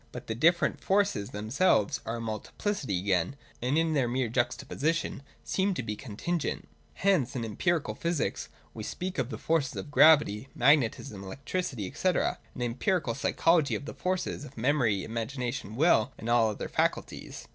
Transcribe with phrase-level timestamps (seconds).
[0.11, 5.21] But the dif ferent forces themselves are a multiplicity again, and in their mere juxtaposition
[5.43, 6.67] seem to be contingent.
[6.95, 12.09] Hence in em pirical physics, we speak of the forces of gravity, magnetism, electricity, &c.,
[12.09, 12.17] and
[12.55, 17.47] in empirical psychology of the forces of memory, imagination, will, and all the other faculties.